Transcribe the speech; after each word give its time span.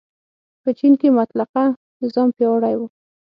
په 0.63 0.69
چین 0.79 0.93
کې 0.99 1.15
مطلقه 1.19 1.63
نظام 2.01 2.29
پیاوړی 2.37 2.75
و. 2.77 2.81